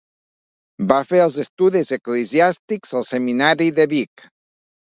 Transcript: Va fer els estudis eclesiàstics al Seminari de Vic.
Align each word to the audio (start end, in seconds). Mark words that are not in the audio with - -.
Va 0.91 0.97
fer 1.09 1.19
els 1.25 1.37
estudis 1.43 1.93
eclesiàstics 1.97 2.97
al 3.01 3.09
Seminari 3.13 3.73
de 3.83 3.87
Vic. 3.93 4.27